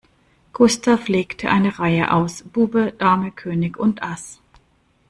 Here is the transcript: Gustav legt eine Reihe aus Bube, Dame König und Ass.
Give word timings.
Gustav 0.53 1.09
legt 1.09 1.45
eine 1.45 1.77
Reihe 1.77 2.11
aus 2.11 2.41
Bube, 2.41 2.91
Dame 2.97 3.29
König 3.31 3.77
und 3.77 4.01
Ass. 4.01 4.41